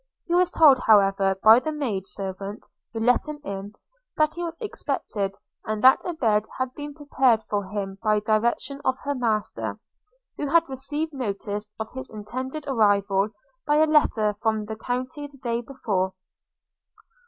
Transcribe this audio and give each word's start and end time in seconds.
He 0.25 0.33
was 0.33 0.49
told, 0.49 0.79
however, 0.79 1.35
by 1.43 1.59
the 1.59 1.71
maid 1.71 2.07
servant 2.07 2.67
who 2.91 2.99
let 3.01 3.27
him 3.27 3.39
in, 3.43 3.75
that 4.17 4.33
he 4.33 4.41
was 4.43 4.57
expected, 4.59 5.35
and 5.63 5.83
that 5.83 6.03
a 6.03 6.13
bed 6.15 6.47
had 6.57 6.73
been 6.73 6.95
prepared 6.95 7.43
for 7.43 7.65
him 7.65 7.99
by 8.01 8.19
direction 8.19 8.81
of 8.83 8.97
her 9.03 9.13
master, 9.13 9.79
who 10.37 10.47
had 10.49 10.67
received 10.67 11.13
notice 11.13 11.71
of 11.79 11.93
his 11.93 12.09
intended 12.09 12.65
arrival 12.67 13.29
by 13.67 13.75
a 13.75 13.85
letter 13.85 14.33
from 14.41 14.65
the 14.65 14.75
country 14.75 15.27
the 15.27 15.37
day 15.37 15.61
before. 15.61 16.13